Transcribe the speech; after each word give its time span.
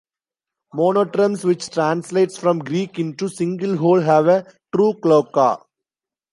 Monotremes, 0.73 1.43
which 1.43 1.69
translates 1.69 2.35
from 2.35 2.57
Greek 2.57 2.97
into 2.97 3.29
"single 3.29 3.77
hole", 3.77 3.99
have 4.01 4.25
a 4.27 4.47
true 4.75 4.95
cloaca. 4.95 5.59